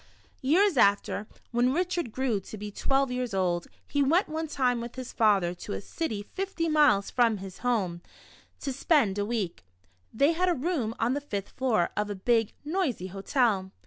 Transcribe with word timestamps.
Years 0.41 0.77
after, 0.77 1.27
when 1.51 1.73
Richard 1.73 2.11
orew 2.17 2.39
to 2.45 2.57
be 2.57 2.71
twelve 2.71 3.11
years 3.11 3.35
old, 3.35 3.67
he 3.87 4.01
went 4.01 4.29
one 4.29 4.47
time 4.47 4.81
with 4.81 4.95
his 4.95 5.13
father 5.13 5.53
to 5.53 5.73
a 5.73 5.79
city 5.79 6.23
fifty 6.23 6.67
miles 6.67 7.11
from 7.11 7.37
his 7.37 7.59
home, 7.59 8.01
to 8.61 8.73
spend 8.73 9.19
a 9.19 9.25
week. 9.27 9.63
They 10.11 10.31
had 10.31 10.49
a 10.49 10.55
room 10.55 10.95
on 10.97 11.13
the 11.13 11.21
fifth 11.21 11.49
floor 11.49 11.91
of 11.95 12.09
a 12.09 12.15
big, 12.15 12.53
noisy 12.65 13.09
hotel. 13.13 13.71